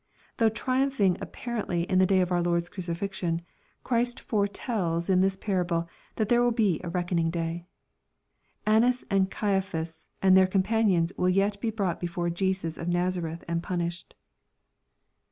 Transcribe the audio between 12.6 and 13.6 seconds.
o'* Nazareth